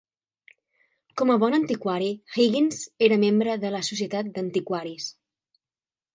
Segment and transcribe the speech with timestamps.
[1.21, 2.07] Com a bon antiquari,
[2.37, 5.13] Higgins, era membre de la Societat d'Antiquaris.